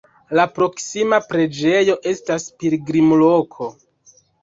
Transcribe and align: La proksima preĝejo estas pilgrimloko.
La 0.37 0.45
proksima 0.55 1.19
preĝejo 1.27 1.99
estas 2.15 2.51
pilgrimloko. 2.65 3.73